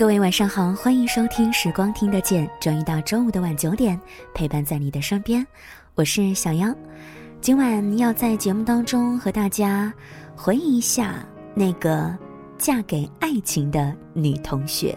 [0.00, 4.00] 各位晚上好，欢迎收听《时光听得见》，周一到周五的晚九点，
[4.32, 5.46] 陪伴在你的身边，
[5.94, 6.74] 我是小妖。
[7.42, 9.92] 今晚要在节目当中和大家
[10.34, 11.16] 回忆一下
[11.54, 12.16] 那个
[12.56, 14.96] 嫁给爱情的女同学，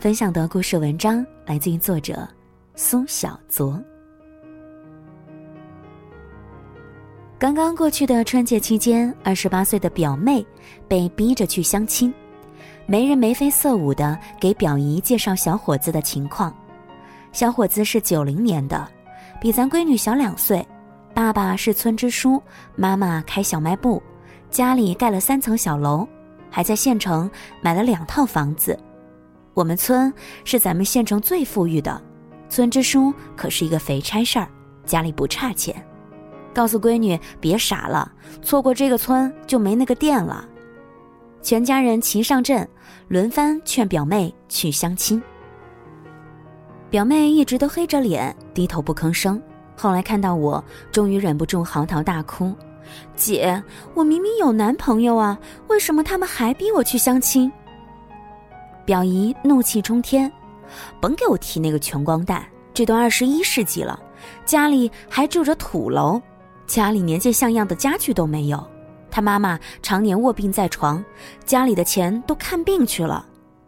[0.00, 2.28] 分享的故事文章来自于作者
[2.74, 3.80] 苏小卓。
[7.38, 10.44] 刚刚过去的春节期间，二十八岁的表妹
[10.88, 12.12] 被逼着去相亲。
[12.90, 16.56] 没人眉飞色舞的给表姨介绍小伙子的情况，
[17.32, 18.88] 小伙子是九零年的，
[19.38, 20.66] 比咱闺女小两岁，
[21.12, 22.42] 爸爸是村支书，
[22.74, 24.02] 妈妈开小卖部，
[24.50, 26.08] 家里盖了三层小楼，
[26.50, 28.74] 还在县城买了两套房子。
[29.52, 30.10] 我们村
[30.44, 32.00] 是咱们县城最富裕的，
[32.48, 34.48] 村支书可是一个肥差事儿，
[34.86, 35.76] 家里不差钱。
[36.54, 40.48] 告诉闺女别傻了，错过这个村就没那个店了。
[41.42, 42.68] 全家人齐上阵，
[43.08, 45.22] 轮番劝表妹去相亲。
[46.90, 49.40] 表妹一直都黑着脸，低头不吭声。
[49.76, 52.52] 后来看到我，终于忍不住嚎啕大哭
[53.14, 53.62] ：“姐，
[53.94, 57.50] 我明明有男朋友啊，为什么他们还逼我去相亲？”
[58.84, 60.30] 表姨怒气冲天
[61.00, 62.44] ：“甭给我提那个穷光蛋！
[62.74, 64.00] 这都二十一世纪了，
[64.44, 66.20] 家里还住着土楼，
[66.66, 68.66] 家里连件像样的家具都没有。”
[69.10, 71.04] 他妈妈常年卧病在床，
[71.44, 73.24] 家里的钱都看病去了，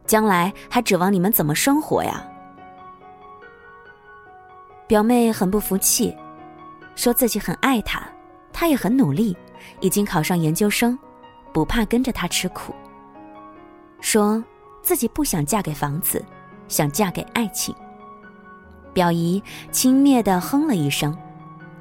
[0.07, 2.25] 将来还指望你们怎么生活呀？
[4.87, 6.17] 表妹很不服气，
[6.97, 8.03] 说自己很爱他，
[8.53, 9.37] 他也很努力，
[9.81, 10.99] 已经考上研究生，
[11.53, 12.75] 不怕跟着他吃苦。
[14.01, 14.43] 说
[14.83, 16.25] 自己不想嫁给房子，
[16.67, 17.75] 想嫁给爱情。
[18.93, 21.17] 表姨轻蔑的哼了一声：“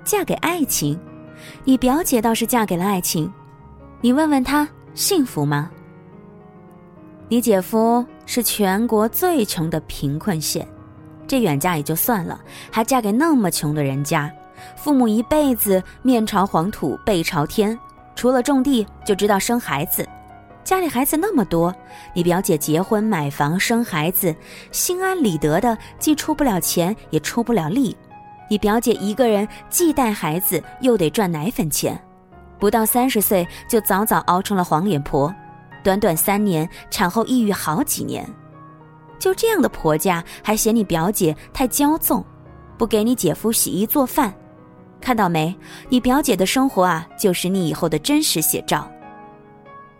[0.05, 0.99] 嫁给爱情？
[1.63, 3.31] 你表姐倒是嫁给了爱情。”
[4.01, 5.69] 你问问他幸福吗？
[7.27, 10.65] 你姐夫是全国最穷的贫困县，
[11.27, 12.39] 这远嫁也就算了，
[12.71, 14.31] 还嫁给那么穷的人家，
[14.77, 17.77] 父母一辈子面朝黄土背朝天，
[18.15, 20.07] 除了种地就知道生孩子，
[20.63, 21.75] 家里孩子那么多，
[22.13, 24.33] 你表姐结婚买房生孩子，
[24.71, 27.97] 心安理得的，既出不了钱也出不了力，
[28.49, 32.01] 你表姐一个人既带孩子又得赚奶粉钱。
[32.59, 35.33] 不到三十岁就早早熬成了黄脸婆，
[35.83, 38.27] 短短三年产后抑郁好几年，
[39.17, 42.23] 就这样的婆家还嫌你表姐太骄纵，
[42.77, 44.33] 不给你姐夫洗衣做饭，
[44.99, 45.55] 看到没？
[45.87, 48.89] 你表姐的生活啊，就是你以后的真实写照。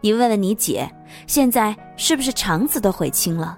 [0.02, 0.90] 你问问你姐，
[1.28, 3.58] 现在是不是肠子都悔青了？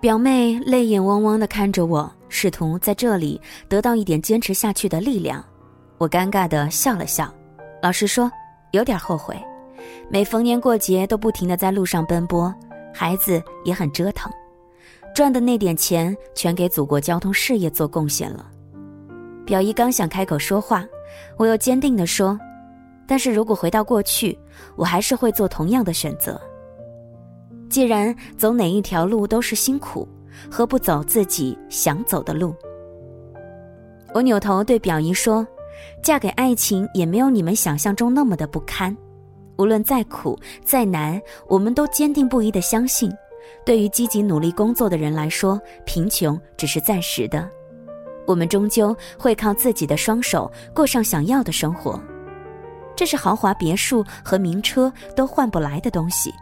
[0.00, 5.44] 表妹泪眼汪汪的看着我，试图在这里得到一点坚持下去的力量。
[5.98, 7.28] 我尴尬的笑了笑，
[7.82, 8.30] 老实说，
[8.70, 9.36] 有点后悔。
[10.08, 12.54] 每逢年过节都不停的在路上奔波，
[12.94, 14.32] 孩子也很折腾，
[15.12, 18.48] 赚的那点钱全给祖国交通事业做贡献了。
[19.44, 20.86] 表姨刚想开口说话，
[21.36, 22.38] 我又坚定的说
[23.04, 24.38] ：“但是如果回到过去，
[24.76, 26.40] 我还是会做同样的选择。
[27.68, 30.06] 既然走哪一条路都是辛苦，
[30.48, 32.54] 何不走自己想走的路？”
[34.14, 35.44] 我扭头对表姨说。
[36.02, 38.96] 嫁给爱情也没有你们想象中那么的不堪，
[39.56, 43.12] 无论再苦再难，我们都坚定不移的相信，
[43.64, 47.48] 对于积极努力工作的人来说，贫穷只是暂时的，
[48.26, 52.00] 我们终究会靠自己的双手过上想要的生活，
[52.94, 56.32] 这是豪华别墅和名车都换不来的东西。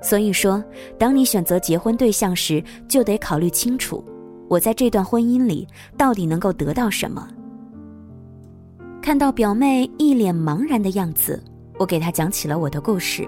[0.00, 0.62] 所以说，
[0.96, 4.04] 当你选择结婚对象时，就得考虑清楚，
[4.48, 7.28] 我在这段婚姻里到底能够得到什么。
[9.00, 11.42] 看到表妹一脸茫然的样子，
[11.78, 13.26] 我给她讲起了我的故事。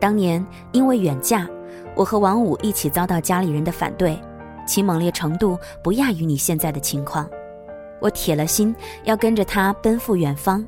[0.00, 1.48] 当年因为远嫁，
[1.94, 4.18] 我和王五一起遭到家里人的反对，
[4.66, 7.28] 其猛烈程度不亚于你现在的情况。
[8.00, 8.74] 我铁了心
[9.04, 10.64] 要跟着他奔赴远方。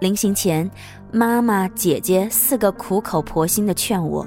[0.00, 0.68] 临行前，
[1.12, 4.26] 妈妈、姐姐四个苦口婆心的劝我，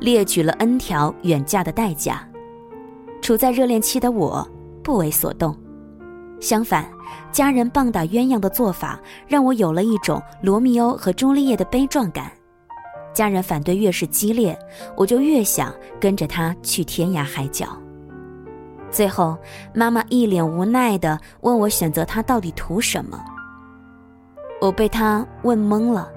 [0.00, 2.28] 列举了 N 条远嫁的代价。
[3.22, 4.46] 处在热恋期的我
[4.82, 5.56] 不为所动。
[6.40, 6.88] 相反，
[7.32, 12.30] 家人棒打鸳鸯的做法让我有了一种罗密欧和朱丽叶的悲壮感。
[13.12, 14.56] 家人反对越是激烈，
[14.96, 17.66] 我就越想跟着他去天涯海角。
[18.90, 19.36] 最后，
[19.74, 23.18] 妈妈一脸无奈地问我选择他到底图什么？
[24.60, 26.10] 我被他问懵了。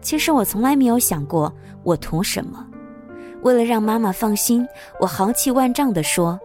[0.00, 1.52] 其实我从来没有想过
[1.84, 2.66] 我图什么。
[3.42, 4.66] 为了让妈妈放心，
[5.00, 6.38] 我豪气万丈地说。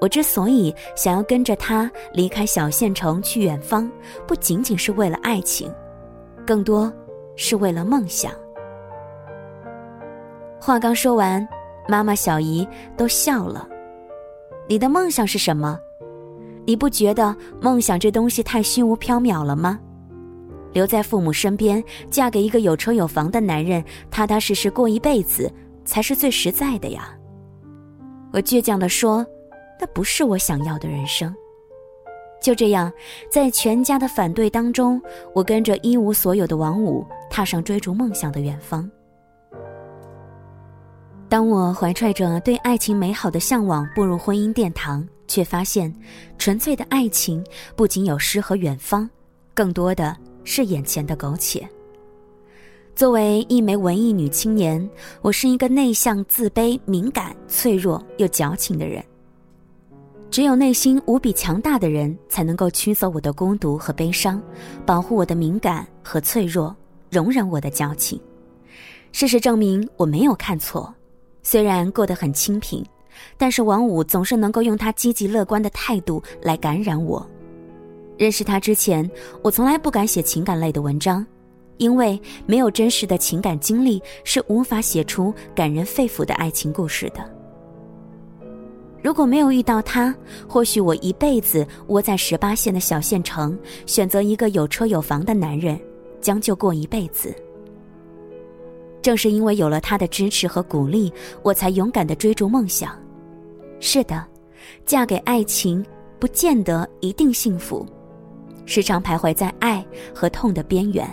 [0.00, 3.90] 我之所以想要跟着他离开小县城去远方，
[4.26, 5.72] 不仅仅是为了爱情，
[6.46, 6.92] 更多
[7.36, 8.32] 是为了梦想。
[10.58, 11.46] 话刚说完，
[11.88, 12.66] 妈妈、小姨
[12.96, 13.68] 都笑了。
[14.68, 15.78] 你的梦想是什么？
[16.66, 19.78] 你不觉得梦想这东西太虚无缥缈了吗？
[20.72, 25.52] 留在父母身边，嫁给一个有车有房的男人，踏踏实实过一辈子，
[25.84, 27.12] 才是最实在的呀。
[28.32, 29.26] 我倔强地说
[29.80, 31.34] ：“那不是我想要的人生。”
[32.40, 32.90] 就这样，
[33.30, 35.00] 在全家的反对当中，
[35.34, 38.90] 我跟着一无所有的王五，踏上追逐梦想的远方。
[41.28, 45.94] 当我怀揣着对爱情美好的向往步入婚姻殿堂，却发现，
[46.38, 47.44] 纯粹的爱情
[47.76, 49.08] 不仅有诗和远方，
[49.54, 51.68] 更多的是眼前的苟且。
[52.96, 54.88] 作为一枚文艺女青年，
[55.20, 59.04] 我是一个内向、自卑、敏感、脆弱又矫情的人。
[60.30, 64.40] 只有内心无比强大的人，才能够驱走我的孤独和悲伤，
[64.86, 66.74] 保护我的敏感和脆弱，
[67.10, 68.20] 容忍我的矫情。
[69.10, 70.94] 事实证明，我没有看错。
[71.42, 72.84] 虽然过得很清贫，
[73.36, 77.26] 但是王五总是能够用他积极乐观的态度来感染我。
[78.16, 79.10] 认识他之前，
[79.42, 81.26] 我从来不敢写情感类的文章，
[81.78, 87.39] 因为没有真实的情感经历是无法写出感人肺腑的爱情故事的。
[89.02, 90.14] 如果没有遇到他，
[90.46, 95.80] 或许我一辈子窝在十八线的小县城，选择一个有车有房的男人，
[96.20, 97.34] 将就过一辈子。
[99.00, 101.10] 正是因为有了他的支持和鼓励，
[101.42, 102.94] 我才勇敢的追逐梦想。
[103.80, 104.22] 是的，
[104.84, 105.82] 嫁给爱情
[106.18, 107.86] 不见得一定幸福，
[108.66, 109.82] 时常徘徊在爱
[110.14, 111.08] 和痛的边缘。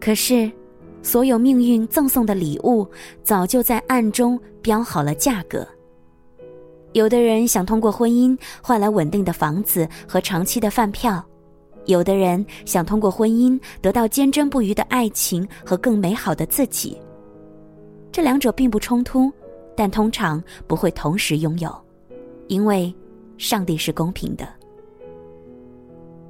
[0.00, 0.50] 可是，
[1.02, 2.86] 所有命运赠送的礼物，
[3.22, 5.66] 早就在暗中标好了价格。
[6.92, 11.24] 有的人想通过婚姻换来稳定的房子和长期的饭票。
[11.86, 17.00] 有的人想通过婚姻得到坚贞不渝的爱情和更美好的自己。
[18.12, 19.32] 这两者并不冲突，
[19.74, 21.74] 但通常不会同时拥有，
[22.48, 22.94] 因为
[23.38, 24.46] 上帝是公平的。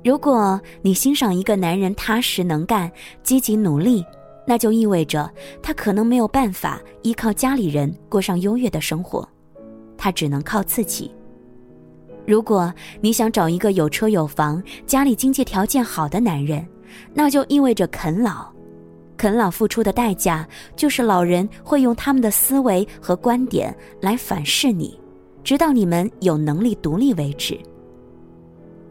[0.05, 2.91] 如果你欣赏一个男人踏实能干、
[3.23, 4.05] 积极努力，
[4.47, 5.31] 那就意味着
[5.63, 9.29] 他可能没有办法依靠家里人过上优越的生活，
[9.97, 11.11] 他只能靠自己。
[12.27, 16.67] 如果你想找一个有车有房、家里经济条件好的男人，
[17.15, 18.47] 那就意味着啃老。
[19.17, 24.99] 啃老付出的代价，就是老人会用他们的思维和观点来反噬你，
[25.45, 27.59] 直到你们有能力独立为止。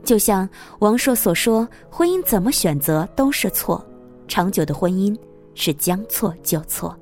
[0.04, 0.48] 就像
[0.80, 3.84] 王朔所说：“婚姻怎么选择都是错，
[4.28, 5.18] 长久的婚姻
[5.60, 6.98] 是将错就错。”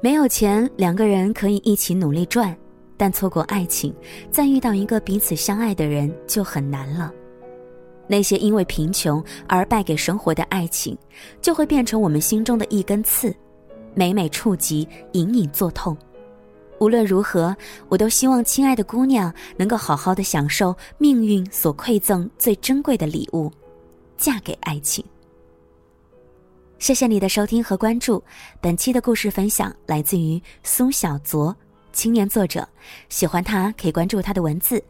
[0.00, 2.56] 没有钱，两个人可以一起努力赚。
[2.96, 3.94] 但错过爱情，
[4.28, 7.12] 再遇到一个彼此相爱的人就很难了。
[8.08, 10.98] 那些因为贫穷而败给生活的爱情，
[11.40, 13.32] 就会变成我们心中的一根刺，
[13.94, 15.96] 每每触及，隐隐作痛。
[16.80, 17.56] 无论如何，
[17.88, 23.48] 我都希望亲爱的姑娘能够好好的享受命运所馈赠最珍贵的礼物——
[24.16, 25.04] 嫁给爱情。
[26.78, 28.22] 谢谢你的收听和关注，
[28.60, 31.54] 本期的故事分享来自于苏小卓。
[31.92, 32.66] 青年作者，
[33.08, 34.82] 喜欢他可以关注他的文字。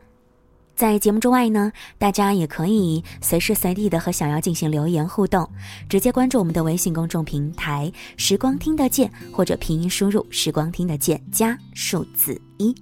[0.76, 5.50] 在节目之外呢，大家也可以随时随地的和小妖进行留言互动，
[5.88, 12.74] 直接关注我们的微信公众平台“时光听得见”或者拼音输入“时光听得见”加数字一。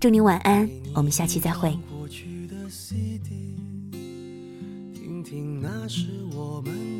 [0.00, 1.78] 祝您晚安，我们下期再会。
[4.94, 6.99] 听听那是我们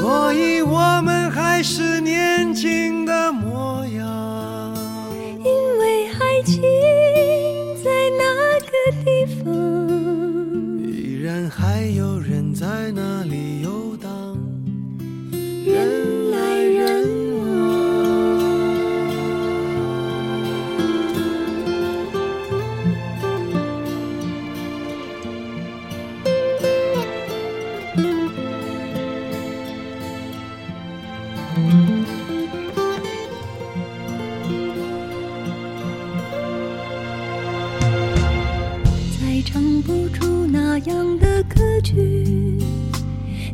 [0.00, 2.19] 所以我们还是年